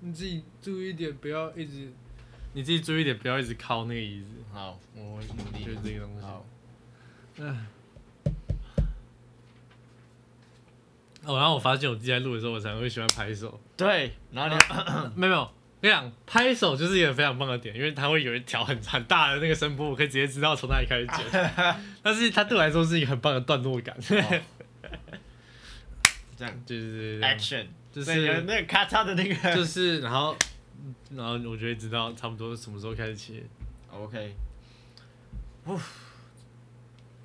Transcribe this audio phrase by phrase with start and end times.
[0.00, 1.92] 你自己注意点，不要一直，
[2.54, 5.78] 你自己注意点，不要一直靠那个椅子，好，我会努就是。
[5.84, 6.22] 这个东西。
[6.22, 6.44] 好，
[11.24, 13.60] 哦，然后我发现我自己在录的时候，我常常会喜欢拍手。
[13.76, 14.60] 对，然后你
[15.14, 21.24] 没有没有，我跟你讲，拍手就是一个非常棒的点，因为它会有一条很很大的那个声波，我可以直接知道从哪里开始剪。
[22.02, 23.96] 但是它对我来说是一个很棒的段落感，
[26.36, 29.54] 这样就是 action，就是那个咔嚓的那个。
[29.54, 30.36] 就是，然后
[31.10, 33.42] 然后我就会知道差不多什么时候开始切。
[33.92, 34.34] OK，
[35.64, 35.78] 呼，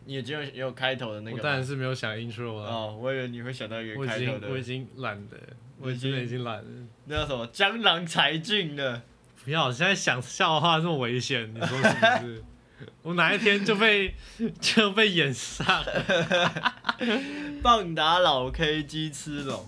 [0.05, 1.37] 你已经有有开头的那个吗。
[1.37, 5.37] 我当然是没有想 intro 啊，哦，我以为你会想到一个开头的，经我已经懒得，
[5.79, 6.65] 我已经已经懒了。
[7.05, 9.01] 那叫什么江郎才尽的。
[9.45, 12.43] 不要，现在想笑话这么危险，你说是不是？
[13.01, 14.13] 我哪一天就被
[14.59, 16.73] 就被演上了。
[17.63, 19.65] 棒打老 K 鸡吃龙。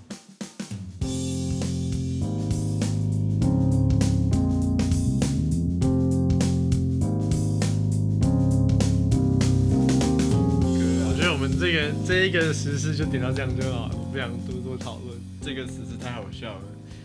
[11.91, 15.19] 个这一个实事就点到这样就好了，我不想多多讨论。
[15.41, 16.63] 这个时事太好笑了，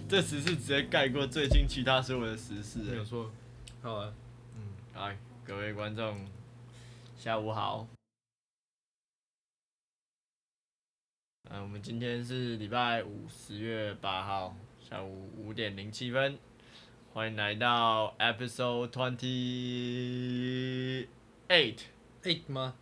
[0.08, 2.90] 这时事直接盖过最近其他所有的时事了。
[2.90, 3.30] 没有错。
[3.82, 4.12] 好啊，
[4.56, 4.62] 嗯，
[4.94, 6.27] 来，各位观众，
[7.16, 7.86] 下午好。
[11.50, 14.56] 嗯、我们今天是礼拜五，十月八号
[14.88, 16.38] 下午五点零七分，
[17.12, 19.27] 欢迎来到 Episode Twenty
[21.48, 22.74] Eight，eight 吗？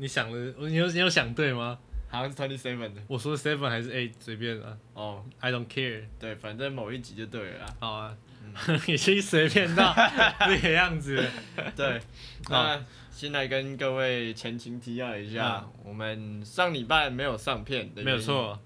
[0.00, 1.78] 你想了，你有你有想对吗？
[2.08, 3.02] 好像是 Twenty Seven 的。
[3.06, 6.04] 我说 seven 还是 eight 随便啊哦，，I don't care。
[6.18, 7.76] 对，反正某一集就对了啦。
[7.78, 8.16] 好啊，
[8.88, 9.94] 已经随便到
[10.40, 11.22] 这个样子。
[11.76, 12.00] 对，
[12.48, 18.18] 那先来跟各位前情提要一下，我们上礼拜没有上片的，没有。
[18.18, 18.58] 错，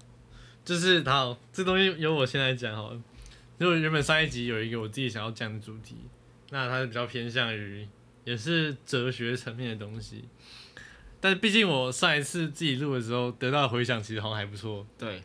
[0.63, 3.01] 就是好，这东西由我先来讲好了。
[3.59, 5.97] 因为原本上一集有一个我自己想要讲的主题，
[6.49, 7.87] 那它是比较偏向于
[8.23, 10.25] 也是哲学层面的东西，
[11.25, 15.23] 但是毕竟我上一次自己录的时候得到的回响其实好像还不错，对，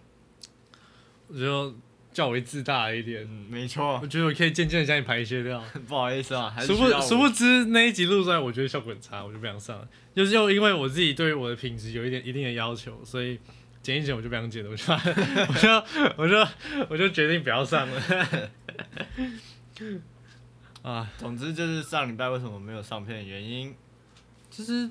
[1.28, 1.74] 我就
[2.10, 3.22] 较为自大一点。
[3.24, 9.86] 嗯，没错我，觉得我可以渐渐的将你排泄掉， 不好意思啊，还是殊需要我不殊不知那一集录出来，我觉得效果很差，我就不想上了。
[10.14, 13.38] 就是又因为我自己对我的品质有一点一定的要求，所以
[13.82, 14.84] 剪一剪我就不想剪了，我就
[15.44, 15.68] 我就
[16.16, 16.48] 我就
[16.88, 18.50] 我就决定不要上了。
[20.80, 23.74] 啊，总之就是上礼拜为什么没有上片的原因，
[24.50, 24.88] 其实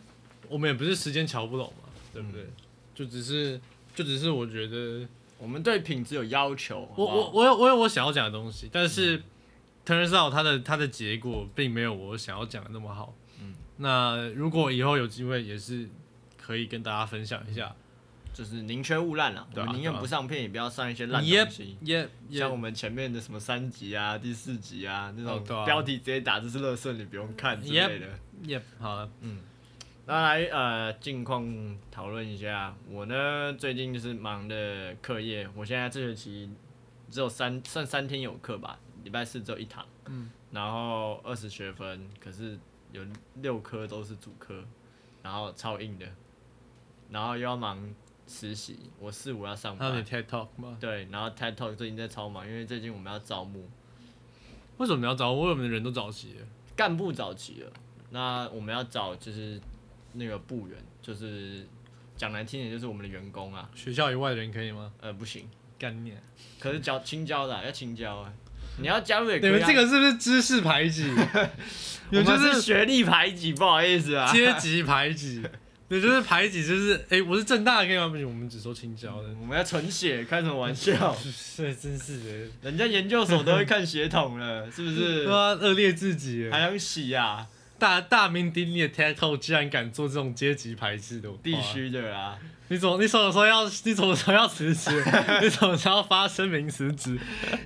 [0.50, 2.46] 我们也不是时间瞧不拢嘛，对不对？
[2.94, 3.62] 就只是
[3.96, 6.90] 就只是我觉得我们对品质有要求。
[6.98, 9.22] 我我我有我有我想要讲的东西，但是
[9.86, 13.16] turns out 它的它的结果并没有我想要讲的那么好。
[13.40, 15.88] 嗯，那如果以后有机会，也是
[16.38, 17.74] 可以跟大家分享一下。
[18.32, 21.76] 就是宁缺毋滥了，我对啊们宁愿不上片，也不要上一些烂也东西。
[21.82, 28.08] 也也像我们前面的什么三集啊、第四集啊那种标题直接打这是乐色，你不用看之类的。
[28.44, 29.10] 也好了，
[30.10, 36.50] 那来呃近况讨论一下，我呢最近就是忙的课业，我现在这学期
[37.12, 42.58] 只有三剩三天有课吧，礼拜四只有一堂，嗯，然后二十学分，可是
[42.92, 43.04] 有
[43.36, 44.66] 六科都是主科，
[45.22, 46.08] 然后超硬的，
[47.12, 47.94] 然后又要忙
[48.26, 49.92] 实习，我四五要上班。
[49.92, 50.76] 那你班，TED Talk 吗？
[50.80, 53.70] 对，然后 TED Talk 最近在超忙，因为最近我们要招募
[54.78, 55.50] 为什么你要招我？
[55.50, 56.48] 为什么人都找齐了？
[56.76, 57.72] 干部早齐了，
[58.10, 59.62] 那我们要找就是
[60.14, 61.68] 那个部员，就是
[62.18, 64.92] 讲难听点就是我们的员工啊，学校以外的人可以吗？
[65.02, 65.48] 呃不行，
[65.78, 66.22] 干念！
[66.60, 68.34] 可是交青椒的啊、要青椒啊，
[68.80, 69.60] 你要加入也可你以、啊。
[69.60, 71.10] 们这个是不是知识排挤？
[72.12, 74.32] 我有就们是是学历排挤，不好意思啊。
[74.32, 75.44] 阶 级排挤，
[75.88, 78.08] 对，就是排挤，就是哎、我是正大的可以吗？
[78.08, 79.30] 不行，我们只收青椒的。
[79.40, 81.14] 我们要纯血，开什么玩笑？
[81.16, 85.34] 是，真是的，人家研究所都会看血统了，是不是对？
[85.34, 86.50] 啊，恶劣至极。
[86.52, 87.48] 还想洗啊？
[87.80, 92.38] 大大名鼎鼎的 Talk 居然敢做这种阶级排斥的，必须的啊。
[92.72, 94.92] 你怎么你什么时候要你什么时候要辞职？
[95.42, 97.18] 你什么时候要发声明辞职？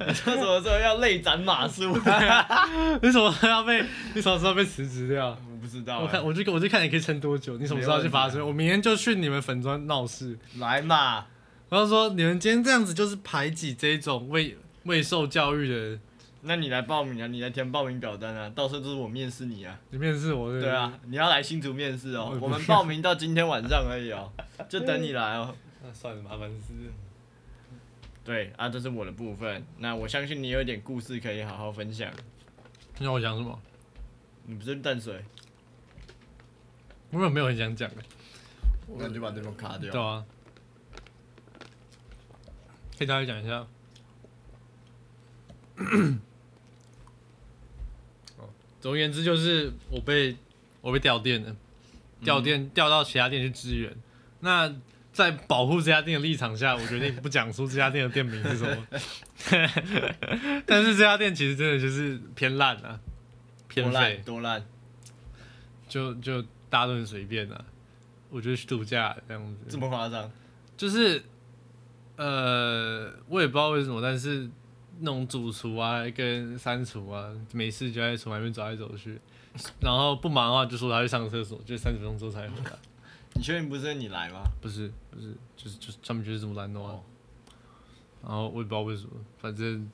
[0.07, 1.87] 你说什么时候要泪斩马谡？
[3.01, 3.83] 你什么时候要被
[4.13, 5.37] 你什么时候被辞职掉？
[5.51, 5.99] 我不知道啊。
[6.03, 8.47] 我看我就我就看你可以撑多久，你什么时候要去发声？
[8.47, 11.25] 我明天就去你们粉砖闹事，来嘛，
[11.67, 15.99] 然后说你们今天这样子就是排挤这种未未受教育的，
[16.45, 19.79] 那你来报名啊，你来填报名表单啊，到时候就是我面试你啊。
[19.91, 24.29] 你面试我对啊，你要来新竹面试哦我，们报名到今天晚上而已哦，
[24.67, 25.55] 就等你来哦。
[25.81, 26.73] 那算了，麻烦事。
[28.25, 29.65] 对啊，这是我的部分。
[29.77, 32.11] 那我相信你有一点故事可以好好分享。
[32.99, 33.57] 你要我讲什么？
[34.45, 35.23] 你不是淡水，
[37.11, 38.03] 我有没有很想讲的，
[38.87, 40.25] 我感觉把对方卡掉对啊。
[42.97, 43.65] 可以大概讲一下，
[48.83, 50.35] 总而言之，就是我被
[50.81, 51.55] 我被调店了，
[52.21, 53.89] 调店调到其他店去支援。
[54.41, 54.75] 那
[55.13, 58.87] 在保护这家店的立场下，我决定不讲出这家店的店名是什么。
[60.67, 62.99] 但是这家店其实真的就是偏烂啊，
[63.69, 64.61] 偏废烂，多烂，
[65.87, 67.63] 就就大家都很随便啊。
[68.29, 70.29] 我觉得去度假这样子，这么夸张？
[70.75, 71.23] 就是
[72.17, 74.49] 呃，我也不知道为什么，但是
[74.99, 79.19] 那种主厨啊跟三厨啊，没事就在厨房里面走来走去，
[79.81, 82.71] 然后不忙的话就说他去上厕所，就三十分钟之后才回来。
[83.35, 84.41] 你确定不是你来吗？
[84.61, 86.91] 不是不是，就是就是他们就是这么懒惰啊。
[86.91, 87.03] 哦
[88.25, 89.91] 然后我也不知道为什么，反正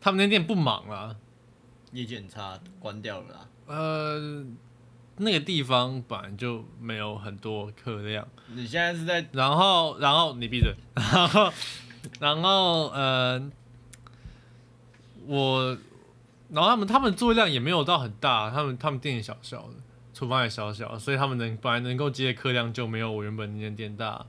[0.00, 1.14] 他们那店不忙啦。
[1.92, 3.48] 业绩很差，关掉了啦。
[3.66, 4.44] 呃，
[5.18, 11.52] 那个地方本来就没有很多客量，你现在是在然后然后你闭嘴， 然后
[12.18, 13.38] 然后呃，
[15.26, 15.76] 我
[16.50, 19.74] 然后他们他们作业量也没有到很大，他们他们店也小小的，
[20.12, 24.26] 厨房也小小，所以他们能本来能够接的客量就没有我原本那间店大。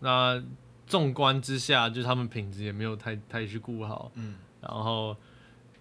[0.00, 0.42] 那
[0.86, 5.16] 纵观之下，就是他们品质也没有太太去顾好，嗯，然后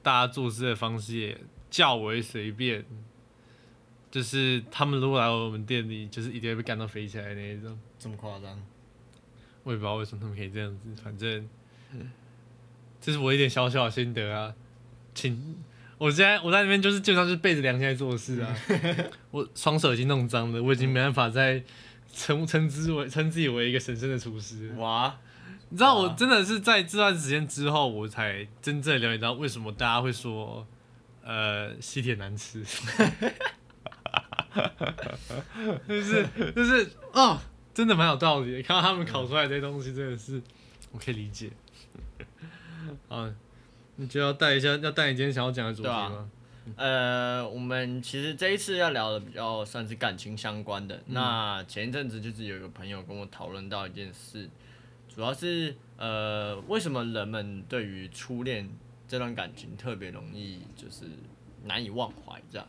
[0.02, 1.38] 大家做事的方式也
[1.70, 2.84] 较为随便，
[4.10, 7.78] 就是他们如果来我们店里，就是一定会被干到飞起来的那一种。
[8.00, 8.62] 这么夸张？
[9.64, 11.48] 我也不知道为什么他们可以这样子，反正
[13.06, 14.52] 这是我一点小小的心得啊。
[15.14, 15.64] 请，
[16.00, 18.58] 我现在我在那边就是基本上就是背着良心在做事啊。
[19.30, 21.64] 我双手已经弄脏了，我已经没办法再
[22.12, 24.74] 称称之为称自己为一个神圣的厨师。
[24.78, 25.16] 哇，
[25.70, 30.66] 你知道我真的是在这段时间之后，我才真正了解到为什么大家会说，
[31.24, 32.64] 呃，西铁难吃，
[35.88, 37.40] 就是就是哦，
[37.72, 38.64] 真的蛮有道理的。
[38.64, 40.42] 看到他们烤出来这些东西，真的是
[40.92, 41.52] 我可以理解。
[43.10, 43.34] 啊，
[43.96, 46.30] 你就要带一下，要带你今天想要讲的主题吗？
[46.76, 51.04] 呃，我们其实这一次要聊的比较算是感情相关嗯的。
[51.08, 54.50] 那前一阵子就是有一个朋友跟我讨论到一件事，
[55.08, 58.68] 主要是呃，为什么人们对于初恋
[59.08, 61.06] 这段感情特别容易就是
[61.66, 62.68] 难以忘怀这样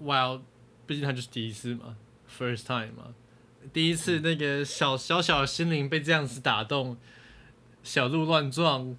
[0.00, 0.42] ？Well，
[0.86, 1.96] 毕竟他就是第一次嘛
[2.30, 3.14] ，first time 嘛，
[3.72, 6.96] 第一次那个小小小的心灵被这样子打动，
[7.82, 8.96] 小鹿乱撞，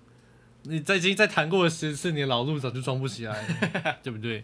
[0.64, 4.44] 你再已经再谈过了十次，你的老路早就装不起来了， 对不对？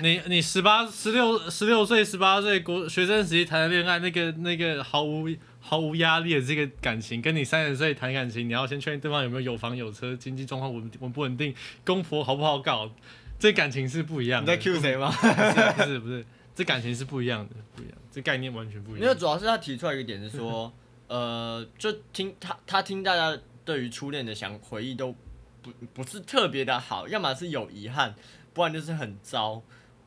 [0.00, 5.28] 你你十八、十六、十六岁、十八岁国学生时期谈的恋爱，那个那个毫无
[5.60, 11.52] 毫无压力的这个感情，跟你三十岁谈感情，你要先确认对方有没有有房有车，经济状况稳稳不稳定，
[11.84, 12.88] 公婆好不好搞，
[13.38, 14.52] 这感情是不一样的。
[14.52, 15.10] 你在 Q 谁吗？
[15.10, 16.24] 不是不是不是，
[16.54, 19.02] 这感情是不一样的，不一样，这概念完全不一样。
[19.02, 20.72] 因为主要是他提出来一个点是说，
[21.08, 25.12] 呃，就听他他听大家对于初恋的想回忆都
[25.72, 28.14] 不不是特别的好，要么是有遗憾，
[28.54, 29.62] 不然就是很糟，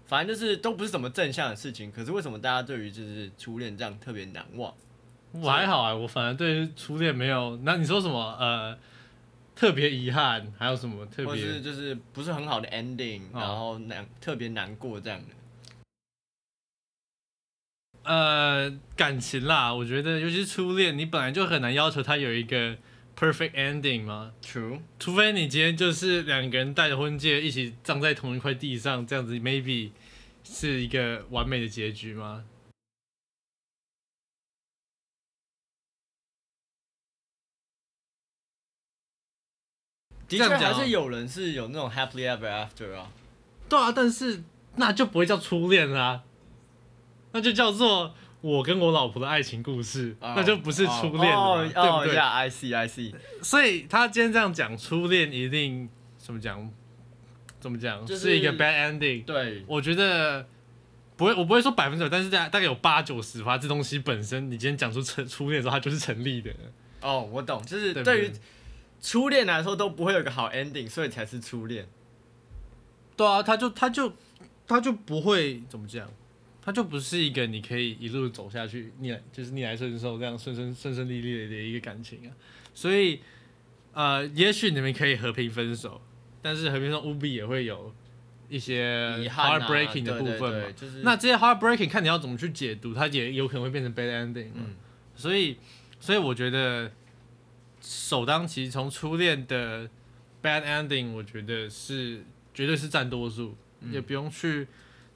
[0.05, 1.91] 反正就是都不是什么正向的事情。
[1.91, 4.73] 可是为什么大家对于就是初恋这样特别难忘？
[5.31, 7.57] 我还好啊，我反而对初恋没有。
[7.63, 8.35] 那你说什么？
[8.39, 8.77] 呃，
[9.55, 11.61] 特别遗憾，还有什么特别或者是别？
[11.61, 15.35] 就是不是很好的 ending，、哦然后难特别难过这样的。
[18.03, 22.77] 呃，感情啦，我觉得尤其是初恋，你本来就很难要求他有一个
[23.19, 29.91] perfect ending 吗，True，除非你今天就是两个人戴着婚戒一起葬在同一块地上，这样子 maybe
[30.45, 32.45] 是一个完美的结局吗？
[40.29, 43.11] 的确还是有人是有那种 happily ever after 啊。
[43.67, 44.41] 对啊，但是
[44.77, 46.23] 那就不会叫初恋啦、
[47.33, 52.15] 那就叫做我跟我老婆的爱情故事，那就不是初恋了对不对？
[52.15, 56.71] 呀，I see I see，所以他今天这样讲初恋，一定怎么讲？
[57.59, 58.05] 怎么讲？
[58.05, 59.25] 就是一个 bad ending。
[59.25, 60.47] 对，我觉得
[61.17, 66.49] 不会，我不会说百分之百，但是大大概有八九十吧，这东西本身你今天讲出成初恋的时候，它就是成立的。
[67.01, 68.31] 哦，我懂，就是对于
[69.01, 71.85] 初恋来说都不会有个好 ending，所以才是初恋。
[73.17, 74.13] 对啊，他就他就
[74.65, 76.09] 他就不会怎么讲，
[76.69, 82.31] 他就不是一个你可以一路走下去，逆来就是逆来顺受这样顺顺顺顺利利的一个感情啊。
[82.75, 83.21] 所以
[83.91, 85.99] 呃，也许你们可以和平分手，
[86.43, 87.91] 但是和平分手务必也会有
[88.49, 90.71] 一些遗憾啊 heartbreaking 的部分嘛。
[90.75, 94.57] 就是那这些 heartbreaking 看你要怎么去解读，它也有可能会变成 bad ending 嘛。
[94.57, 94.75] 嗯
[95.15, 95.57] 所以，
[95.99, 96.91] 所以我觉得
[97.81, 99.89] 首当其冲初恋的
[100.43, 102.23] bad ending，我觉得是
[102.53, 104.67] 绝对是占多数，嗯也不用去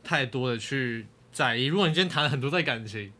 [0.03, 1.65] 太多的去在意。
[1.65, 3.11] 如果你今天谈了很多段感情，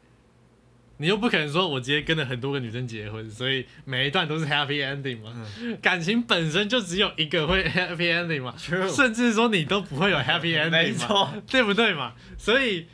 [0.98, 5.34] 你又不可能说我直接跟了很多个女生结婚，所以每一段都是 happy ending 嘛？
[5.82, 8.55] 感情本身就只有一个会 happy ending 嘛
[8.88, 12.13] 甚至说你都不会有 happy ending 对不对嘛？
[12.38, 12.86] 所以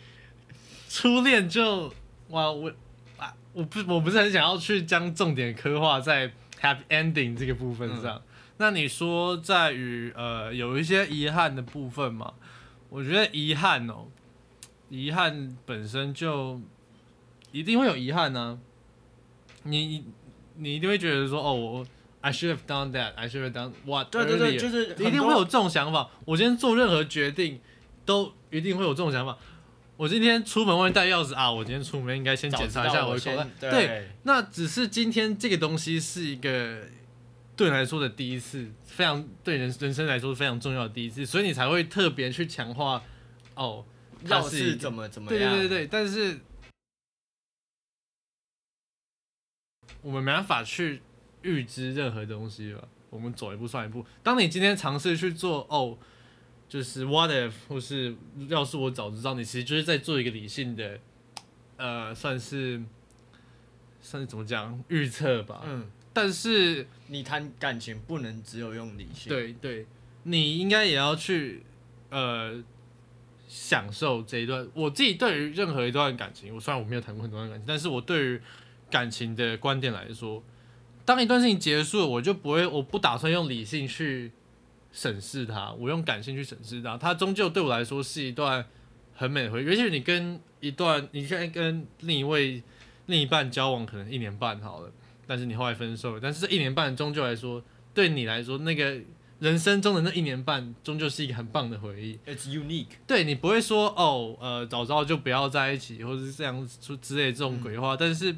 [0.87, 1.93] 初恋就
[2.29, 2.71] 哇，我
[3.17, 8.19] 啊，我不我不是很想要去将重点刻画在 happy ending 这个部分上。
[8.57, 12.33] 那你说在于呃有一些遗憾的部分嘛？
[12.89, 14.07] 我觉得遗憾哦，
[14.89, 16.59] 遗憾本身就
[17.51, 18.59] 一定会有遗憾呢、
[19.63, 20.05] 你
[20.55, 21.87] 你一定会觉得说哦，我
[22.21, 26.09] I should have done that, I should have done what 对对对，就是一定会有这种想法。
[26.25, 27.61] 我今天做任何决定，
[28.05, 29.37] 都一定会有这种想法。
[29.95, 33.47] 我今天出门忘记带钥匙啊，我今天出门应该先检查一下我的口袋。
[33.59, 36.83] 对，对，那只是今天这个东西是一个
[37.57, 43.01] 对你来说的第一次，非常对人人生来说非常重要的第一次，所以你才会特别去强化
[43.55, 46.39] 哦，它要是怎么怎么对样，对对对，但是
[50.01, 51.01] 我们没办法去
[51.41, 54.05] 预知任何东西了，我们走一步算一步。
[54.23, 55.97] 当你今天尝试去做哦，
[56.67, 58.15] 就是 what if，或是
[58.47, 60.99] 要是我早知道，你其实就是在做一个理性的，
[61.77, 62.81] 呃，算是
[64.01, 65.61] 算是怎么讲预测吧。
[65.65, 69.85] 嗯，但是你谈感情不能只有用理性，，对对，
[70.23, 71.63] 你应该也要去
[72.09, 72.63] 呃
[73.49, 74.65] 享受这一段。
[74.75, 78.41] 我自己对于任何一段感情，我虽然我没有谈过很多段感情，但是我对于
[78.91, 80.43] 感情的观点来说，
[81.03, 84.31] 当一段事情结束，我就不会，我不打算用理性去
[84.91, 86.95] 审视它，我用感性去审视它。
[86.95, 88.63] 它终究对我来说是一段
[89.15, 92.61] 很美的回忆，尤其是你跟一段，你现在跟另一位
[93.07, 94.91] 另一半交往可能一年半好了，
[95.25, 97.63] 但是你后来分手了，但是这一年半终究来说，
[97.93, 98.99] 对你来说那个
[99.39, 102.19] 人生中的那一年半，终究是一个很棒的回忆。
[102.25, 108.35] ，it's unique，对你不会说哦，呃，早知道就不要在一起，或者是这样出之类的这种鬼话，但是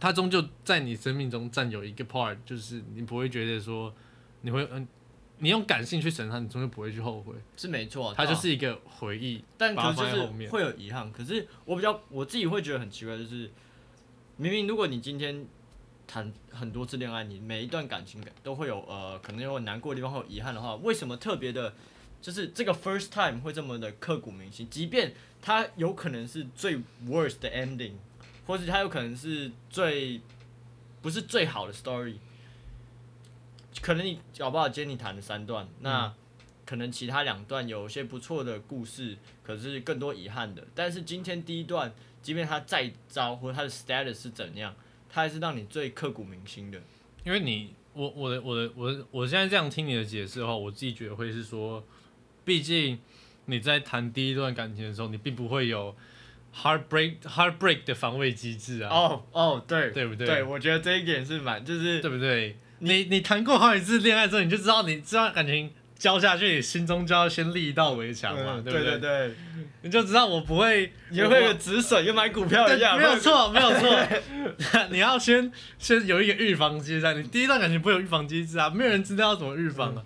[0.00, 3.92] 它终究在你生命中占有一个 part，就是你不会觉得说
[4.40, 4.88] 你会嗯、
[5.38, 9.44] 你用感性去审它，你终究不会去后悔，是没错，它就是一个回忆。
[9.58, 11.12] 但可是就是会有遗憾。
[11.12, 13.50] 可是我比较我自己会觉得很奇怪，就是
[14.38, 15.46] 明明如果你今天
[16.08, 21.72] 谈很多次恋爱，你每一段感情都会有呃可能有难过的地方，会有遗憾的话，为什么特别的，
[22.20, 24.68] 就是这个 first time 会这么的刻骨铭心？
[24.68, 27.92] 即便它有可能是最 worst 的 ending，
[28.46, 30.20] 或者它有可能是最
[31.00, 32.16] 不是最好的 story，
[33.80, 36.12] 可能你搞不好今天你谈了三段，那。
[36.68, 40.62] 可能其他两段有一些不错的故事，可是更多遗憾的。
[40.74, 44.76] 但是今天第一段，即便它再糟，或者它的 status 是怎样，
[45.08, 46.80] 它还是让你最刻骨铭心的。
[47.24, 51.84] 因为你我我的我的我我现在这样听你的解释的话，我自己觉得会是说，
[52.44, 52.98] 毕竟
[53.46, 55.94] 你在谈第一段感情的时候，你并不会有
[56.54, 62.56] heartbreak heartbreak 的防卫机制啊，哦哦，对对不对对，我觉得这一点是蛮，就是对不对？
[62.78, 69.34] 你你谈过好几次恋爱之后，你就知道你这段感情交下去，你心中就要先立一道围墙嘛，嗯对不对对对，
[69.82, 73.98] 你就知道我不会，你会有止损，跟买股票一样，没有错，没有错。
[74.90, 80.02] 你要先先有一个预防机制在，你第一段感情不会有预防机制啊，没有人知道要怎么预防啊。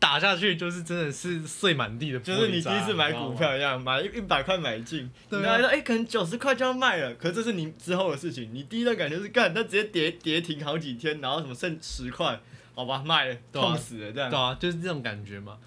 [0.00, 8.50] 打下去就是真的是碎满地的就是你第一次买股票一样，买一一百块买进，对啊然后说哎、可能九十块就要卖了，可是这是你之后的事情。
[8.52, 12.38] 你第一段感觉是干，它直接跌跌停好几天，然后什么剩十块，
[12.74, 14.30] 好吧，卖了，对啊痛死了这样。
[14.30, 15.58] 对啊，就是这种感觉嘛。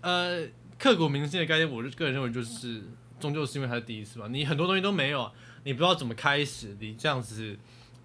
[0.00, 0.46] 呃，
[0.78, 2.82] 刻骨铭心的概念，我就个人认为就是，
[3.18, 5.32] 终究是因为它是第一次嘛，你很多东西都没有啊，
[5.64, 7.56] 你不知道怎么开始，你这样子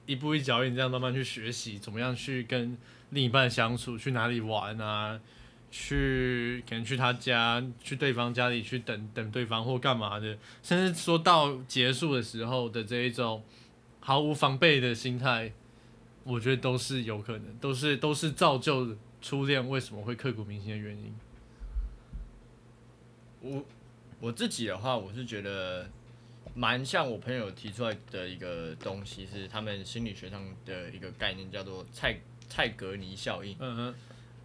[0.06, 2.78] 一步一脚印这样慢慢去学习，怎么样去跟
[3.12, 5.20] 另一半相处，去哪里玩啊，
[5.70, 13.44] 去可能去他家，去对方家里去等等对方或干嘛的，甚至说到结束的时候的这一种
[14.00, 15.52] 毫无防备的心态，
[16.24, 21.16] 我觉得都是有可能，都是都是造就初恋为什么会刻骨铭心的原因。
[23.42, 23.66] 我
[24.20, 25.90] 我自己的话，我是觉得
[26.54, 33.56] 蛮像我朋友提出来的一个东西，是他们心理学上的一个概念，叫做蔡蔡格尼效应。
[33.60, 33.96] 嗯哼，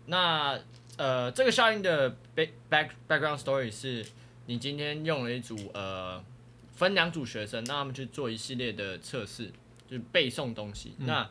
[0.06, 0.58] 那
[0.96, 4.02] 呃，这个效应的 back back background story 是，
[4.46, 6.24] 你今天用了一组呃
[6.72, 9.52] 分两组学生，让他们去做一系列的测试，
[9.86, 10.94] 就是背诵东西。
[10.98, 11.30] 嗯那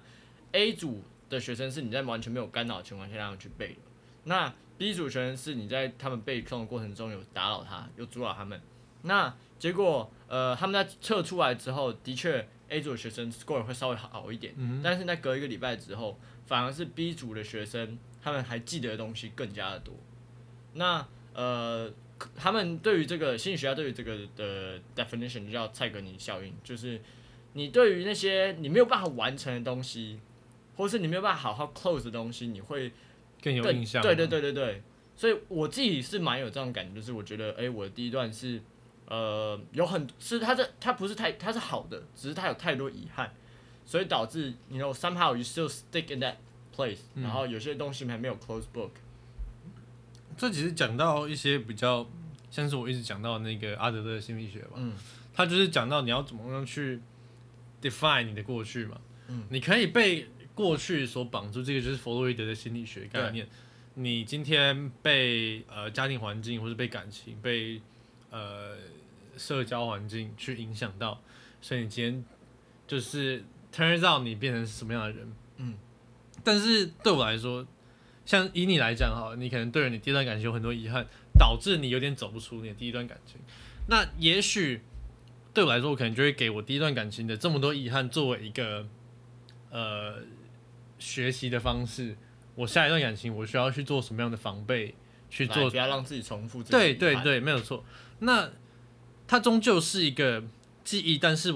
[0.55, 3.79] A 组的学生是你在完全没有干扰的情况下让他们去背的，
[4.23, 8.61] 那 B 组学生是你在他们背诵的过程中有打扰他，有阻扰他们。
[9.01, 19.93] 那结果呃，他们在测出来之后，的确 A 组的学生 score 会稍微好一点，嗯，但是在隔一个礼拜之后，反而是 B 组的学生，他们还记得的东西更加的多。
[20.73, 21.91] 那呃，
[22.35, 27.01] 他们对于这个心理学家对于这个的 definition 就叫蔡格尼效应，就是
[27.53, 30.19] 你对于那些你没有办法完成的东西，
[30.75, 32.91] 或是你没有办法好好 close 的东西，你会
[33.41, 34.01] 更有印象。
[34.01, 34.81] 对对，对对对，
[35.15, 38.61] 所以我自己是蛮有这种感觉，就是我觉得，哎、我的第一段是，
[39.07, 43.33] 呃，有很是它这它不是太它是好的，只是它有太多遗憾，
[43.85, 46.35] 所以导致你 you know somehow you still stick in that
[46.75, 48.91] place，、然嗯后有些东西还没有 close book，
[50.37, 52.05] 这其实讲到一些比较，
[52.51, 54.93] 像是我一直讲到那个阿德勒心理学吧，嗯。
[55.37, 57.01] 他就是讲到你要怎么样去
[57.81, 59.43] define 你的过去嘛，嗯。
[59.49, 63.47] 你可以被过去所绑住，这个就是弗洛伊德的心理学概念。
[63.95, 67.81] 你今天被呃家庭环境或是被感情、被
[68.31, 68.75] 呃
[69.37, 71.21] 社交环境去影响到，
[71.61, 72.25] 所以你今天
[72.87, 73.43] 就是
[73.73, 75.33] turns out 你变成什么样的人。
[75.57, 75.75] 嗯，
[76.43, 77.65] 但是对我来说，
[78.25, 81.05] 像以你来讲哈，你可能对于你第一段感情有很多遗憾，
[81.37, 83.39] 导致你有点走不出你的第一段感情。
[83.87, 84.81] 那也许
[85.53, 88.85] 对我来说，我可能就会给我第一段感情的这么多遗憾作为一个
[89.69, 90.17] 呃
[91.05, 92.15] 学习的方式。
[92.55, 94.95] 我下一段感情，我需要去做什么样的防备，
[95.29, 97.83] 去做不要让自己重复对对对，没有错。
[98.19, 98.49] 那
[99.27, 100.43] 它终究是一个
[100.83, 101.53] 记忆，但是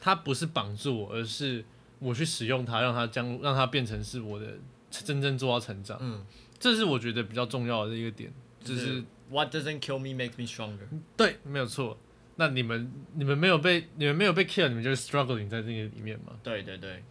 [0.00, 1.64] 它不是绑住我，而是
[1.98, 4.58] 我去使用它，让它将让它变成是我的
[4.90, 5.98] 真正做到成长。
[6.00, 6.24] 嗯，
[6.58, 8.30] 这是我觉得比较重要的一个点，
[8.62, 10.86] 就就是是 What doesn't kill me makes me stronger。
[11.16, 11.98] 对，没有错。
[12.36, 16.32] 那你们你们没有被你们没有被 kill，你们就是 struggling 在这个里面嘛？
[16.42, 17.02] 对对对，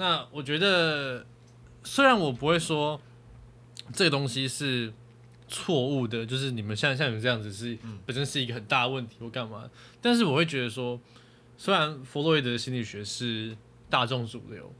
[0.00, 1.26] 那我觉得，
[1.84, 2.98] 虽然我不会说
[3.92, 4.90] 这个东西是
[5.46, 7.76] 错误的，就是你们像像你们这样子是
[8.06, 9.68] 本身是一个很大的问题或干嘛，
[10.00, 10.98] 但是我会觉得说，
[11.58, 13.54] 虽然弗洛伊德心理学是
[13.90, 14.72] 大众主流，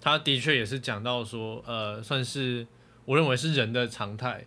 [0.00, 2.64] 他的确也是讲到说，呃，算是
[3.06, 4.46] 我认为是人的常态。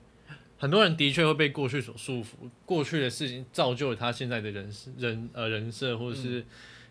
[0.58, 6.46] 很多人的确会被过去所束缚，过去的事情造就了他现在的人人呃人设或者是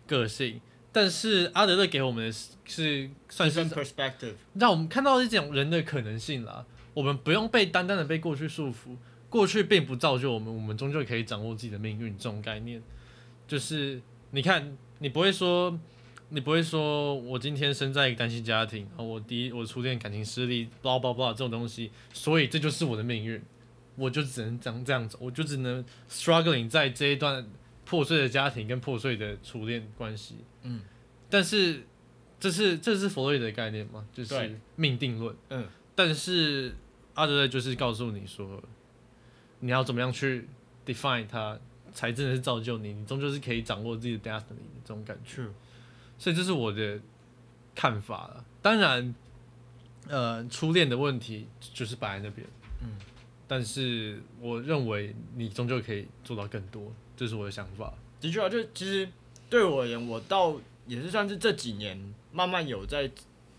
[0.05, 0.61] 个性。
[0.93, 4.35] 但是阿德勒给我们的是是算是 perspective。
[4.53, 6.65] 让我们看到一种人的可能性啦。
[6.93, 8.95] 我们不用被单单的被过去束缚，
[9.27, 12.15] 过去并不造就我们，我们终究可以掌握自己的命运。
[12.15, 12.79] 这种概念，
[13.47, 15.75] 就是你看，你不会说，
[16.29, 23.41] 你不会说我今天生在一个单亲家庭，然后我第一我初恋感情失利，blah blah blah 这种东西，所以这就是我的命运，
[23.95, 27.43] 我就只能这样这样子，我就只能 struggling 在这一段
[27.85, 30.37] 破碎的家庭跟破碎的初恋关系。
[30.63, 30.81] 嗯，
[31.29, 31.83] 但是
[32.39, 35.35] 这是这是弗洛伊德的概念嘛，就是命定论。
[35.49, 36.73] 嗯，但是
[37.13, 38.61] 阿德勒就是告诉你说，
[39.59, 40.47] 你要怎么样去
[40.85, 41.59] define 它，
[41.93, 45.43] 才真的是造就你，你终究是可以掌握自己的 destiny 的这种感觉。
[46.17, 46.99] 所以这是我的
[47.75, 48.45] 看法了。
[48.61, 49.13] 当然，
[50.07, 52.47] 呃，初恋的问题就是摆在那边。
[52.81, 52.97] 嗯，
[53.47, 57.93] 但是我认为你终究可以做到更多，这是我的想法。
[58.19, 59.09] 的确啊，就其实
[59.49, 60.55] 对我而言，我到
[60.87, 63.09] 也是算是这几年慢慢有在，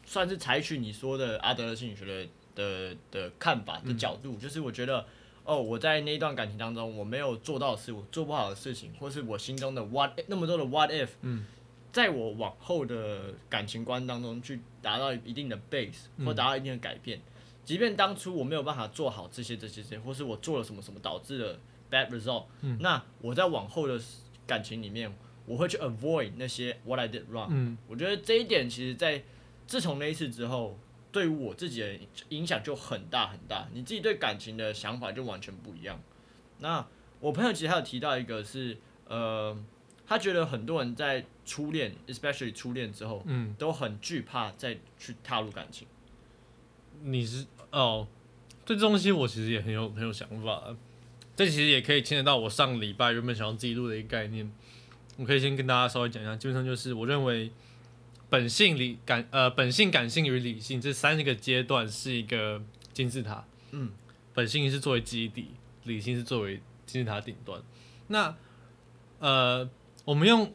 [0.04, 5.04] 算是采取你说的阿德勒心理学的的的看法的角度，就是我觉得
[5.44, 11.44] 哦，我在那一段感情当中，我没有做到的事，我做不好的事情，或是我心中的 what 那么多的 what if，嗯，
[11.92, 17.20] 在我往后的感情观当中去达到一定的 base 或达到一定的改变，
[17.64, 21.58] 即便当初我没有办法做好这些这些这些，或是我做了什么什么导致了
[21.94, 22.46] bad result，、
[22.80, 24.00] 那我在往后的
[24.46, 27.48] 感情里面，我会去 avoid 那些 what I did wrong。
[27.50, 29.22] 嗯，我觉得这一点其实，在
[29.66, 30.78] 自从那一次之后，
[31.12, 31.98] 对于我自己的
[32.30, 33.68] 影响就很大很大。
[33.72, 36.00] 你自己对感情的想法就完全不一样。
[36.58, 36.84] 那
[37.20, 38.76] 我朋友其实还有提到一个是，
[39.06, 39.56] 呃，
[40.06, 45.86] 他觉得很多人在初恋，especially 初恋之后，嗯，都很惧怕再去踏入感情。
[47.02, 48.06] 你是哦，
[48.64, 50.74] 对这东西我其实也很有很有想法。
[51.36, 54.50] 这其实也可以牵扯到我上礼拜原本想要自己录的一个概念，
[55.16, 56.36] 我可以先跟大家稍微讲一下。
[56.36, 57.50] 基本上就是我认为
[58.30, 63.90] 本性理感呃本性感性与理性这三个阶段是一个金字塔，嗯，
[64.32, 65.48] 本性是作为基底，
[65.84, 67.60] 理性是作为金字塔顶端。
[68.08, 68.36] 那
[69.18, 69.68] 呃，
[70.04, 70.52] 我们用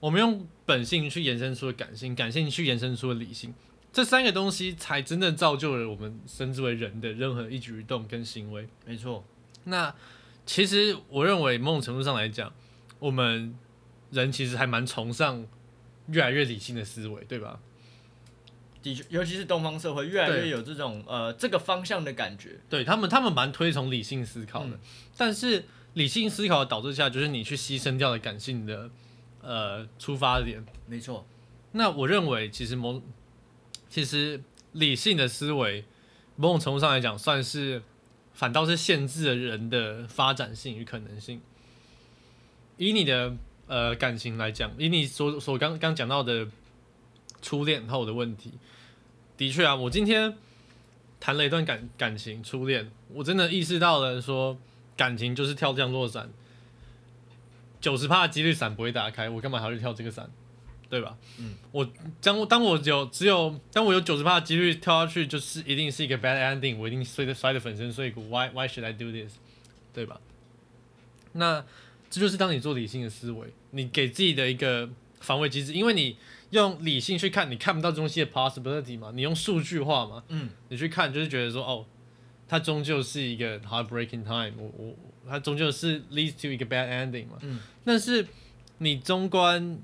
[0.00, 3.52] 我们用本性去延伸出了感性，感性去延伸出了理性，
[3.92, 8.68] 这三个东西才真正造就了我们称之为人的任何一举一动跟行为。
[8.86, 9.24] 没错，
[9.64, 9.94] 那
[10.46, 12.52] 其实我认为某种程度上来讲，
[12.98, 13.54] 我们
[14.10, 15.46] 人其实还蛮崇尚
[16.08, 17.60] 越来越理性的思维，对吧？
[18.82, 22.60] 的确，尤其是东方社会越来越有这种呃这个方向的感觉。
[22.68, 24.78] 对他们，他们蛮推崇理性思考的，嗯
[25.16, 28.90] 但是理性思考的导致下，就是你去牺牲掉了感性的
[29.40, 30.62] 呃出发点。
[30.86, 31.26] 没错，
[31.72, 33.00] 那我认为，其实某
[33.88, 35.86] 其实理性的思维，
[36.36, 37.82] 某种程度上来讲，算是
[38.34, 41.40] 反倒是限制了人的发展性与可能性。
[42.76, 43.34] 以你的
[43.68, 46.48] 呃感情来讲，以你所所刚刚讲到的
[47.40, 48.50] 初恋后的问题，
[49.36, 50.36] 的确啊，我今天
[51.20, 54.58] 谈了一段感感情初恋，我真的意识到了说
[54.96, 56.28] 感情就是跳降落伞，
[57.80, 60.28] 九十趴的几率伞不会打开，我干嘛还要去跳这个伞？
[60.94, 61.18] 对吧？
[61.40, 68.22] 嗯，我当当我有只有当我有九十趴的几率跳下去，就是一定是一个 bad ending，我一定摔的摔的粉身碎骨。
[68.28, 69.32] Why why should I do this？
[69.92, 70.20] 对吧？
[71.32, 71.64] 那
[72.08, 74.88] 这就是当你做理性的思维，你给自己的一个
[75.20, 76.16] 防卫机制，因为你
[76.50, 81.84] 用理性去看，你看不到东西的 possibility 嘛，你用数据化嘛，嗯，你去看就是觉得说，哦，
[82.46, 84.94] 它终究是一个 heartbreaking time，我我
[85.28, 88.26] 它终究是 leads to 一个 bad ending 嘛，嗯，但是
[88.78, 89.78] 你中观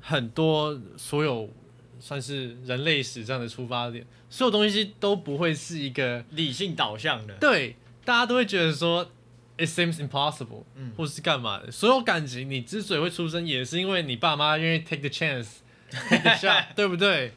[0.00, 1.48] 很多所有
[1.98, 9.04] 算是人类史上的出发点，所有东西都不会是一个理性导向的，对，大家都会觉得说
[9.58, 11.70] it seems impossible，嗯或是干嘛的。
[11.70, 17.32] 所有感情你之所以会出生，也是因为你爸妈愿意 take the chance，take the shot， 对不对？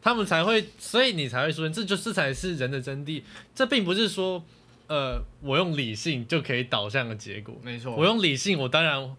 [0.00, 3.22] 他们才会，所以你才会出生，这就这才是人的真谛。
[3.54, 4.42] 这并不是说，
[4.86, 7.54] 呃，我用理性就可以导向的结果。
[7.62, 9.16] 没错，我用理性，我当然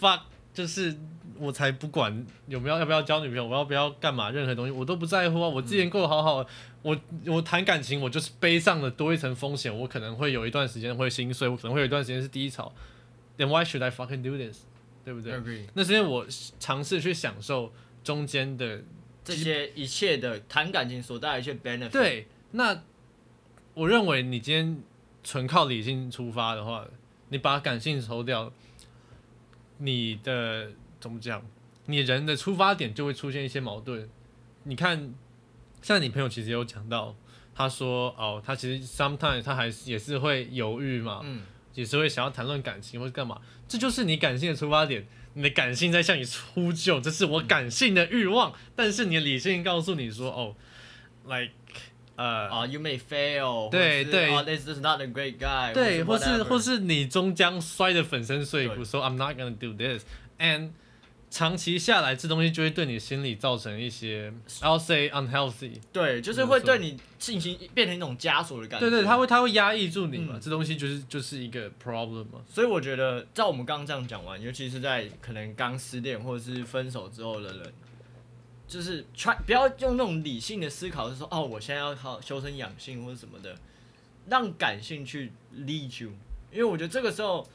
[0.00, 0.20] fuck，
[0.54, 0.96] 就是
[1.42, 5.48] 我才不管有没有要不要交女朋友，我要不要干嘛，任何东西我都不在乎啊。
[5.48, 6.46] 我之前过得好好，
[6.82, 12.72] 我我谈感情，我就是背上了多一层风险，我可能会有一段时间会心碎，我可能会有一段时间是低潮。
[13.36, 14.60] Then why should I fucking do this？
[15.04, 16.24] 对不对？agree 那是因为我
[16.60, 17.72] 尝试去享受
[18.04, 18.80] 中间的
[19.24, 22.82] 这些一切的谈感情所带来一些 benefit，，对，那
[23.74, 24.78] 我认为你今天
[25.24, 26.86] 纯靠理性出发的话，
[27.30, 28.52] 你把感性抽掉，
[29.78, 30.70] 你的
[31.02, 31.44] 怎么讲？
[31.86, 34.08] 你人的出发点就会出现一些矛盾。
[34.62, 35.12] 你看，
[35.82, 37.16] 像你朋友其实有讲到，
[37.52, 41.42] 他说哦，他其实 sometimes 他还是也是会犹豫嘛，嗯，
[41.74, 45.06] 也是会想要谈论感情或者干嘛，这就是你感性的出发点。
[45.34, 50.54] 你的感性在向你呼救，这是我感性的欲望，但是你的理性告诉你说，哦
[51.24, 51.52] ，like，
[52.16, 54.30] 呃，啊，you may fail，对对。
[54.30, 60.72] 啊，this is not a great guy，对，或是或是你终将摔得粉身碎骨，so I'm not gonna do this，and
[61.32, 70.40] 长期下来，这东西就会对你心理造成一些，I'll say unhealthy，对，就是会对你进行变成一种枷锁的感觉，对对，它会它会压抑住你嘛，嗯。
[70.42, 77.72] 这东西就是就是一个 problem 嘛，所以我觉得，在我们刚刚这样讲完，尤其是在可能刚失恋或者是分手之后的人，
[78.68, 83.56] 就是 try 不要用那种理性的思考，是说哦，我现在要靠修身养性或者什么的，
[84.28, 86.10] 让感性去 lead you。
[86.52, 87.48] 因为我觉得这个时候，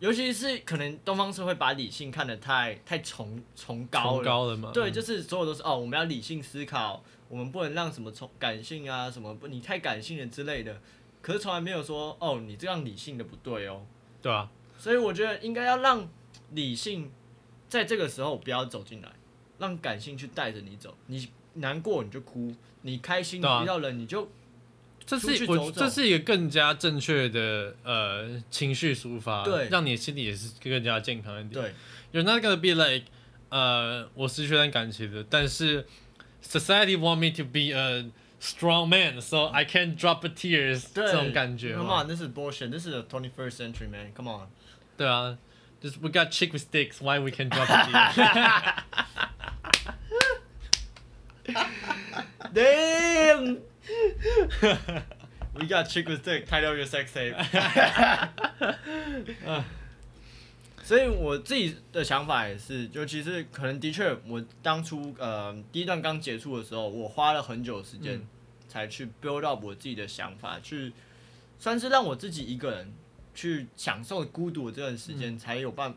[0.00, 10.80] 尤其是可能东方社会把理性看得太太崇崇高了，高了嘛，对，嗯就是所有都是哦，我们要理性思考，我们不能让什么从感性啊什么不你太感性了之类的。
[11.22, 13.84] 可是从来没有说哦，你这样理性的不对哦。
[14.22, 16.08] 对啊，所以我觉得应该要让
[16.52, 17.12] 理性
[17.68, 19.12] 在这个时候不要走进来，
[19.58, 20.96] 让感性去带着你走。
[21.06, 22.50] 你难过你就哭，
[22.82, 24.26] 你开心你遇到人你就
[25.09, 31.51] 这是我出去走走这是一个更加正确的呃情绪抒发，对让你的心里也是更加健康一点。
[31.51, 31.73] 对
[32.11, 33.05] You're not gonna be like，
[33.49, 35.85] 呃，我失去段感情的，但是
[36.43, 38.05] society want me to be a
[38.41, 42.71] strong man，so I can't drop a tears，对这种感觉 Come 嘛 on，this is bullshit.
[42.71, 44.11] This is the 21st century, man.
[44.15, 44.47] Come on.
[44.97, 45.37] 对啊，
[45.81, 48.83] 就是 we got chick with sticks，why we can drop a tear？
[52.53, 53.57] Damn.
[55.54, 56.46] We got chick with dick.
[56.46, 57.34] Title your sex tape。
[60.82, 68.26] 所以我自己的想法也是，就其实可能的确，我当初呃第一段刚结束的时候，我花了很久的时间嗯。
[68.68, 70.92] 才去 build up 我自己的想法，去
[71.58, 72.92] 算是让我自己一个人
[73.34, 75.92] 去享受孤独的这段时间，才有办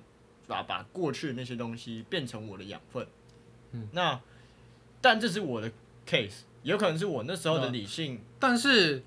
[0.47, 3.05] 法把过去的那些东西变成我的养分。
[3.73, 4.19] 嗯，那
[4.99, 5.71] 但这是我的
[6.07, 9.03] case，有可能是我那时候的理性，但是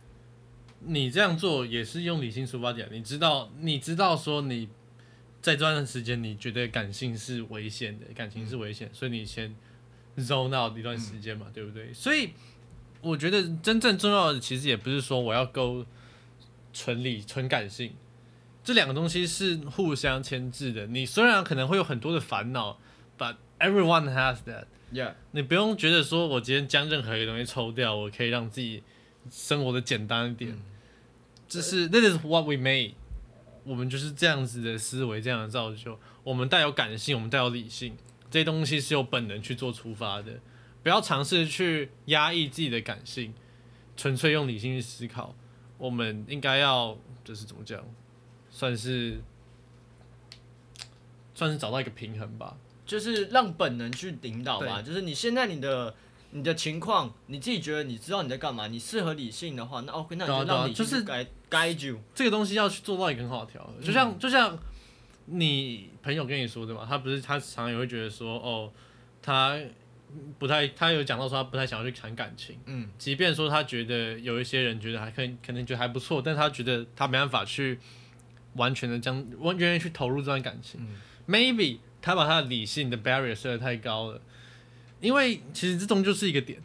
[0.80, 4.68] 你这样做也是用理性出发点，你知道，你知道说你
[5.40, 9.54] 在这段时间你觉得感性是危险的，感情是危险，所以你先
[10.18, 11.92] zone out 一段时间嘛，对不对？
[11.92, 12.30] 所以
[13.00, 15.86] 我觉得真正重要的其实也不是说我要勾
[16.72, 17.94] 纯理纯感性，
[18.62, 20.86] 这两个东西是互相牵制的。
[20.88, 22.78] 你虽然可能会有很多的烦恼
[23.16, 24.66] ，but everyone has that。
[24.92, 28.82] yeah，你不用觉得说我今天将任何一个东西抽掉，我可以让自己
[29.30, 30.52] 生活的简单一点。
[30.52, 30.62] 嗯
[31.48, 32.94] 这是 This is what we made，
[33.62, 35.96] 我们就是这样子的思维，这样的造就。
[36.24, 37.96] 我们带有感性，我们带有理性，
[38.28, 40.40] 这些东西是由本能去做出发的。
[40.82, 43.32] 不要尝试去压抑自己的感性，
[43.96, 45.36] 纯粹用理性去思考。
[45.78, 47.80] 我们应该要就是怎么讲，
[48.50, 49.20] 算是
[51.32, 52.56] 算是找到一个平衡吧。
[52.86, 54.80] 就是让本能去领导吧。
[54.80, 55.94] 就是你现在你的
[56.30, 61.10] 你的情况，你自己觉得你知道你在干嘛，你适合理性的话，那 OK，那就让理性就是去
[61.50, 61.98] guide you。
[62.14, 64.58] 这个东西要去做到一个很好的调和，就像、就像
[65.26, 68.72] 你朋友跟你说的嘛，他不是他常常也会觉得说，哦，
[69.20, 69.58] 他
[70.38, 77.78] 不太，他有讲到说他不太想要去谈感情，嗯，即便说他觉得有一些人觉得还可以，可能觉得还不错，但他觉得他没办法去
[78.54, 80.88] 完全的将完全去投入这段感情、嗯
[81.26, 84.20] m a y b e 他把他的理性的 barrier 设得太高了，
[85.00, 86.60] 因为其实这终究是一个点，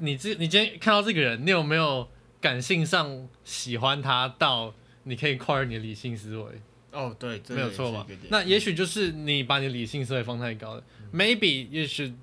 [0.00, 2.08] 你这你今天看到这个人，你有没有
[2.40, 6.44] 感性上喜欢他到你可以跨越你的理性思维？
[6.90, 10.82] 哦，对，这没有错吧那也许就是你把你的理性思维放太高了。
[11.12, 12.14] Maybe you should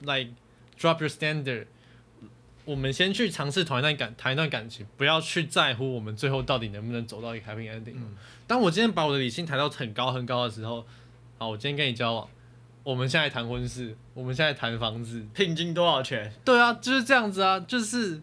[0.00, 0.30] like
[0.78, 1.66] drop your standard。
[2.64, 7.94] 我们先去尝试谈一段感谈一段感情，不要去在乎我们最后到底能不能走到一个 happy ending。
[8.46, 10.86] 当我今天把我的理性抬到很高很高的时候，
[11.42, 12.28] 好，我今天跟你交往，
[12.84, 16.32] 我们现在谈婚事，我们现在谈房子，聘金多少钱？
[16.44, 18.22] 对啊，就是这样子啊，就是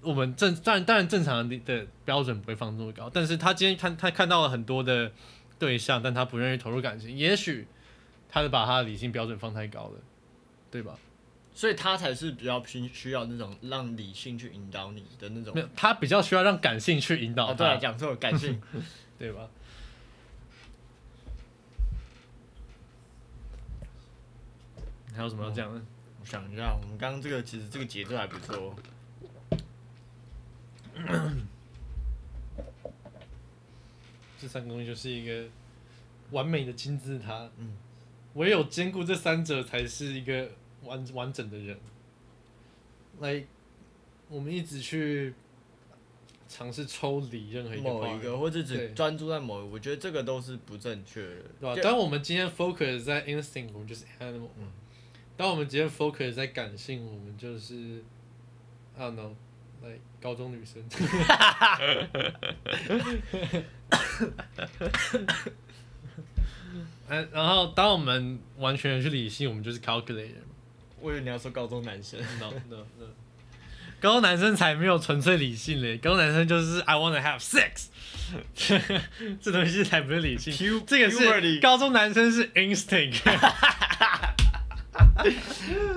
[0.00, 5.12] 我们正当然当然正常的的标准不会放这么高，但是他今天看他看到了很多的
[5.58, 7.68] 对象，但他不愿意投入感情，也许
[8.30, 10.00] 他是把他的理性标准放太高了，
[10.70, 10.96] 对吧？
[11.52, 15.60] 所以他才是比较需需要那种让理性去引导你的那种没。
[15.60, 18.58] 有，他比较需要让感性去引导哦，对讲错了，感性。
[19.16, 19.48] 对吧？
[25.14, 25.80] 还有什么要讲的？
[26.20, 28.74] 我想一下，我们刚刚这个其实这个节奏还不错。
[34.40, 35.46] 这三个东西就是一个
[36.30, 37.50] 完美的金字塔。
[37.58, 37.76] 嗯，
[38.34, 40.50] 唯有兼顾这三者，才是一个
[40.82, 41.78] 完完整的人。
[43.20, 43.44] 来，
[44.28, 45.34] 我们一直去
[46.48, 51.42] 尝试抽离任何一个某一个，或者只专注在某一个，我觉得这个都是不正确的。
[51.60, 51.76] 对吧？
[51.76, 54.48] 就当我们今天 focus 在 instinct，我们就是 animal。
[54.58, 54.72] 嗯
[55.36, 58.04] 当我们直接 focus 在感性，我们就是
[58.96, 59.30] I don't know，
[59.82, 60.82] 来高中女生。
[67.08, 70.30] 嗯， 然后当我们完全去理性，我们就是 calculator。
[71.00, 72.20] 我以为你要说高中男生。
[72.38, 73.06] no no no，
[74.00, 77.88] 高中男生才没有纯粹理性嘞，高中男生就是 I wanna have sex，
[79.42, 83.20] 这东西才不是理性这个是高中男生是 instinct。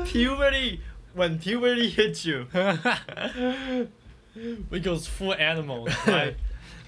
[0.06, 0.80] puberty
[1.14, 2.46] when puberty hits you，
[4.70, 5.86] We goes full animal.
[6.06, 6.36] Right?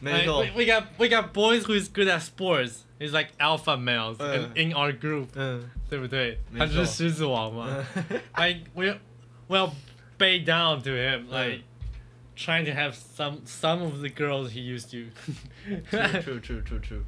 [0.00, 2.84] 没错 Like,。we, we got we got boys who is good at sports.
[2.98, 6.38] He's like alpha males in, 嗯 in our group，嗯，对不对？
[6.50, 7.84] 没他就是错狮子王嘛。
[8.36, 8.92] like we
[9.48, 9.72] we will
[10.18, 11.62] pay down to him, like
[12.36, 15.10] trying to have some some of the girls he used to.
[16.22, 17.04] true true true true。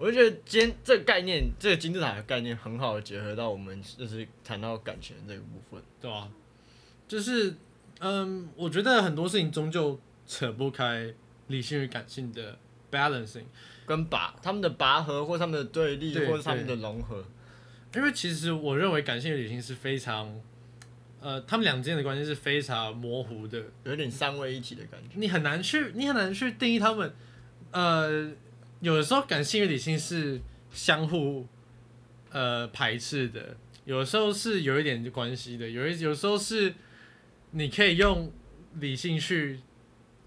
[0.00, 5.82] 我就觉得今天这个概念，这个金字塔的概念很好的结合到我们就是谈到感情的这个部分。
[6.00, 6.26] 对啊，
[7.06, 7.54] 就是
[7.98, 11.12] 嗯，我觉得很多事情终究扯不开
[11.48, 12.58] 理性与感性的
[12.90, 13.44] balancing。
[13.84, 17.24] 跟拔他们的拔河，或他们的对立，对或者他们的融合。
[17.94, 20.40] 因为其实我认为感性与理性是非常，
[21.20, 25.16] 呃，他们俩之间的关系是非常模糊的，有点三位一体的感觉。
[25.16, 27.12] 你很难去，你很难去定义他们。
[27.72, 28.30] 呃，
[28.80, 30.40] 有的时候感性与理性是
[30.70, 31.46] 相互
[32.30, 36.74] 呃排斥的，有的时候是有一点关系的，有一有时候是
[37.50, 38.32] 你可以用
[38.74, 39.60] 理性去，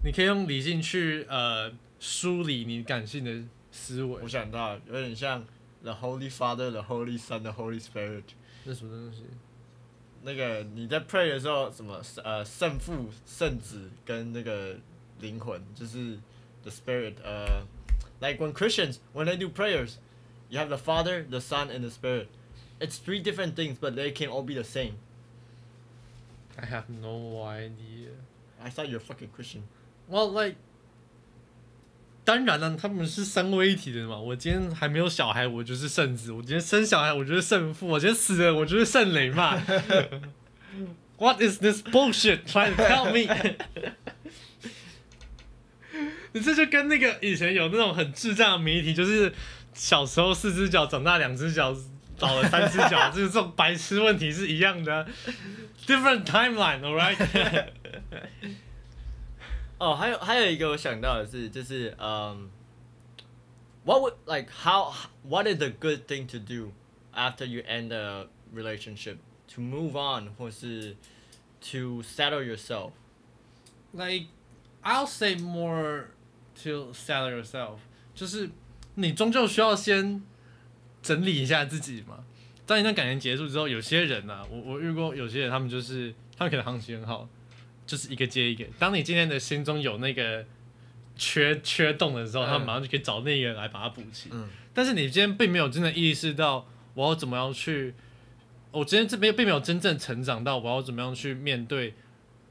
[0.04, 4.28] 你可以用理性去呃梳理你感性的思维我。
[4.28, 5.44] 想到有点像
[5.82, 8.24] The Holy Father、The Holy Son、The Holy Spirit。
[8.64, 9.22] 那什么东西？
[10.22, 14.76] 那个你在 pray 的时候，什么呃圣父、圣子跟那个
[15.20, 16.18] 灵魂，就是
[16.62, 17.14] the spirit。
[17.22, 17.66] 呃
[18.21, 19.97] ，like when Christians when they do prayers,
[20.49, 22.27] you have the Father, the Son, and the Spirit.
[22.79, 24.93] It's three different things, but they can all be the same.
[26.57, 28.11] I have no idea.
[28.63, 29.63] I thought you're a fucking Christian.
[30.09, 30.55] Well, like，
[32.25, 34.17] 当然了，他们是三位一体的嘛。
[34.17, 39.61] 我今天还没有小孩，我就是圣子；我今天生小孩，我就是圣父；我今天死了，我就是圣灵嘛。
[41.17, 43.27] What is this bullshit trying to tell me？
[46.33, 49.33] 你这就跟那个以前有那种很智障的谜题，就是
[49.73, 51.75] 小时候四只脚，长大两只脚，
[52.19, 55.05] 老了三只脚，就是这种白痴问题是一样的啊。
[55.85, 57.65] Different timeline，all right？
[59.77, 62.49] 哦，还有还有一个我想到的是，就是嗯、
[63.85, 66.73] w h a t would like how what is a good thing to do
[67.15, 70.97] after you end a relationship to move on 或是
[71.61, 72.91] to settle yourself？
[73.93, 74.27] like
[74.83, 76.07] I'll say more
[76.62, 77.76] to settle yourself，
[78.14, 78.50] 就是
[78.94, 80.22] 你终究需要先
[81.02, 82.24] 整理一下自己嘛。
[82.66, 87.28] 当一段感情结束之后，有些人啊，我我遇过有些人，他们就是他们可能行情很好，
[87.86, 88.64] 就是一个接一个。
[88.78, 90.44] 当你今天的心中有那个
[91.16, 94.30] 缺缺洞的时候，嗯他们马上就可以找那个人来把它补齐。
[94.32, 97.94] 嗯但是你今天并没有真的意识到我要怎么样去，
[98.72, 101.94] 我今天这边并没有真正成长到我要怎么样去面对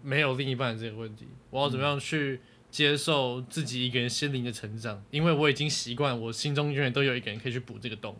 [0.01, 2.39] 没有另一半的这个问题，我要怎么样去
[2.73, 8.17] 接受自己一个人心灵的成长，因为我已经习惯我心中永远都有一个人可以去补这个洞，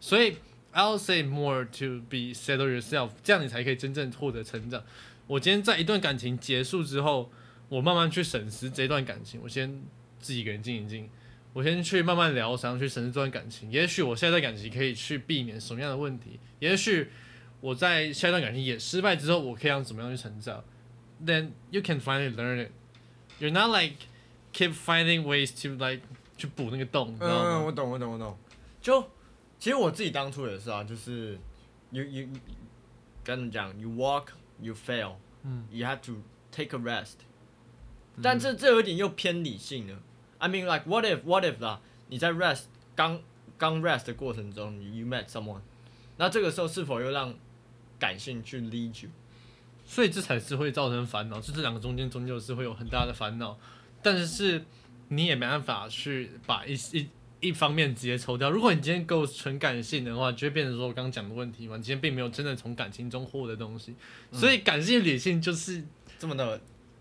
[0.00, 0.36] 所以
[0.72, 4.82] I'll say more to be settle yourself，这样你才可以真正获得成长。
[5.28, 7.30] 我今天在一段感情结束之后，
[7.68, 9.80] 我慢慢去审视这段感情，我先
[10.18, 11.08] 自己一个人静一静。
[11.52, 13.70] 我先去慢慢疗伤，去审视这段感情。
[13.70, 17.08] 也许我下一段感情可以去避免什么样的问题，也许
[17.60, 20.64] 我在下一段感情也失败之后，我可以让怎么样去成长。
[21.24, 22.72] Then you can finally learn it.
[23.43, 23.95] You're not like
[24.53, 26.01] keep finding ways to like
[26.37, 27.59] 去补那个洞，你知道嗯，吗？
[27.65, 28.37] 我懂，我懂，我懂。
[28.81, 29.01] 就
[29.59, 31.37] 其实我自己当初也是啊，就是
[31.91, 32.27] you you
[33.23, 34.27] 跟你讲，you walk
[34.61, 37.15] you fail，嗯，you have to take a rest。
[38.21, 39.99] 但这这有点又偏理性了。
[40.39, 41.81] I mean like what if what if 啦？
[42.07, 42.63] 你在 rest
[42.95, 43.21] 刚
[43.57, 45.61] 刚 rest 的过程中你，you met someone，
[46.17, 47.33] 那这个时候是否又让
[47.97, 49.09] 感性去 lead you？
[49.84, 53.58] 所以这才是会造成烦恼，就这两个中间终究是会有很大的烦恼，
[54.02, 54.64] 但是
[55.08, 57.08] 你也没办法去把一一
[57.40, 58.50] 一方面直接抽掉。
[58.50, 63.94] 如果你今天够纯感性的话，就会变成说我刚刚讲的问题嘛，你今天并没有真的从感情中获得东西，
[64.32, 65.84] 所以感性理性就是
[66.18, 66.60] 这么的，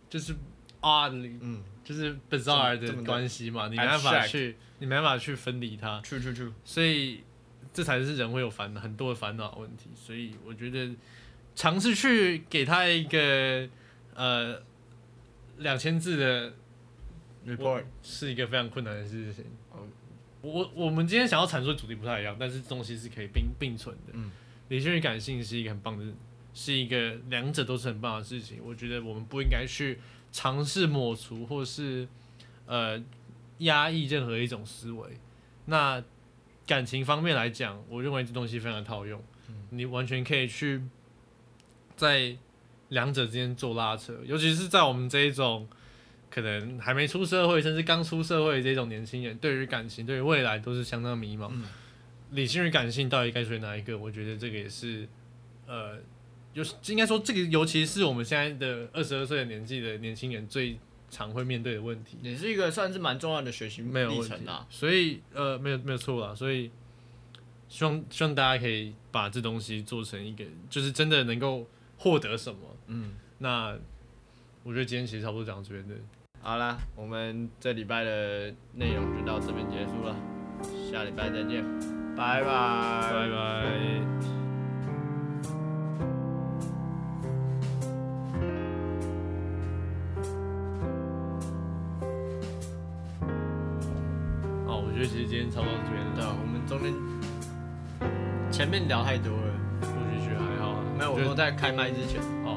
[0.09, 0.35] 就是
[0.81, 6.51] oddly 嗯就是 bizarre 的关系嘛，你没办法去你没办法去分离它，，true true true。
[6.65, 7.21] 所以
[7.73, 9.89] 这才是人会有烦恼很多的烦恼问题。
[9.95, 10.93] 所以我觉得
[11.55, 13.67] 尝试去给他一个
[14.15, 14.61] 呃
[15.57, 16.53] 两千字的
[17.45, 19.87] report 是一个非常困难的事情哦。
[20.41, 24.13] 我我们今天想要阐述的主题不太一样，但是东西是可以并并存的。
[24.13, 24.31] 嗯，
[24.69, 26.05] 理性与感性是一个很棒的，
[26.53, 28.59] 是一个两者都是很棒的事情。
[28.63, 29.99] 我觉得我们不应该去
[30.31, 32.07] 尝试抹除或是
[32.65, 33.01] 呃
[33.59, 35.17] 压抑任何一种思维。
[35.65, 36.03] 那
[36.67, 39.23] 感情方面来讲，我认为这东西非常的套用，
[39.69, 40.81] 你完全可以去
[41.95, 42.36] 在
[42.89, 45.67] 两者之间做拉扯，尤其是在我们这一种
[46.29, 51.49] 可能还没出社会，甚至刚出社会的这种年轻人，对于感情、对于未来都是相当迷茫。
[51.51, 51.63] 嗯
[52.32, 53.95] 理性与感性到底该选哪一个？
[53.95, 55.08] 我觉得这个也是，
[55.67, 55.99] 呃，
[56.51, 60.79] 就是应该说这个，尤其是我们现在的二十二岁的年纪的年轻人最
[61.12, 62.17] 常会面对的问题。
[62.23, 64.65] 也是一个算是蛮重要的学习历程啊。
[64.67, 66.71] 所以呃，没有没有错啦，所以
[67.69, 72.60] 希望希望大家可以把这东西做成一个，就是真的能够获得什么。
[72.88, 73.77] 嗯，那
[74.63, 75.95] 我觉得今天其实差不多讲到这边的，
[76.41, 80.15] 好啦，我们这礼拜的内容就到这边结束了，
[80.91, 81.63] 下礼拜再见，
[82.15, 82.47] 拜拜，
[83.12, 83.36] 拜拜。
[94.65, 96.93] 哦，我觉得其实今天差不多这边对啊了，，我们中间
[98.51, 99.52] 前面聊太多了。
[101.03, 102.55] 没有，我觉得说在开麦之前，哦，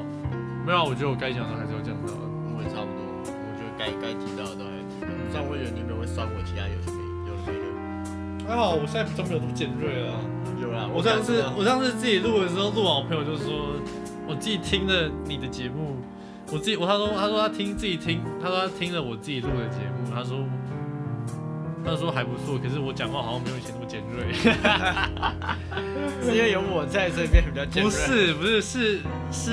[0.65, 2.23] 没有啊，我觉得我该讲的还是要讲到的。
[2.55, 10.23] 我也差不多，我觉得该该提到的都还提到，虽然我觉得你可能会酸我其他有些没有的没的，还好，我现在真没有这么尖锐了啊。
[10.63, 13.75] 有啦，我上次我上次自己录的时候，录完我朋友就说，
[14.25, 15.99] 我自己听了你的节目，
[16.49, 20.39] 我自己我他说他说他听自己听，他说他听了我自己录的节目，他说
[21.87, 24.33] 他说还不错，可是我讲话好像没有以前那么尖锐。
[26.21, 28.99] 是因为有我在这边比较尖锐不，是不是是
[29.31, 29.51] 是，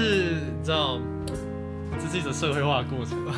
[0.59, 0.99] 你知道，
[2.01, 3.17] 这是一种社会化的过程。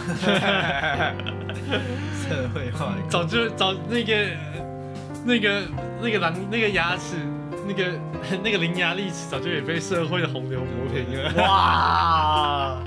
[2.17, 4.15] 社会化的早就早那个
[5.25, 5.63] 那个
[6.01, 7.17] 那个狼那个牙齿。
[7.69, 7.85] 那个
[8.45, 11.35] 那个伶牙俐齿早就也被社会的洪流磨平了。
[11.43, 12.79] 哇。